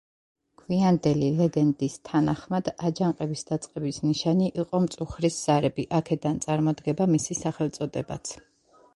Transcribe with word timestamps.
გვიანდელი 0.59 1.27
ლეგენდის 1.39 1.97
თანახმად, 2.07 2.69
აჯანყების 2.89 3.43
დაწყების 3.49 3.99
ნიშანი 4.05 4.47
იყო 4.63 4.79
მწუხრის 4.85 5.37
ზარები, 5.49 5.85
აქედან 5.99 6.39
წარმოდგა 6.47 7.07
მისი 7.13 7.37
სახელწოდებაც. 7.41 8.33